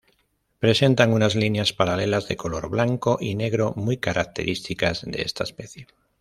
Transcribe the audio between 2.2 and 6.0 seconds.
de color blanco y negro, muy características de esta especie.